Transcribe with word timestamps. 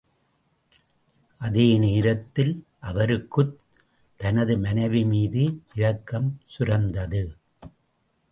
அதே 1.37 1.77
நேரத்தில், 1.77 2.65
அவருக்குத் 2.79 3.59
தனது 4.15 4.57
மனைவி 4.57 5.05
மீது 5.05 5.61
இரக்கம் 5.73 6.39
சுரந்தது. 6.57 7.37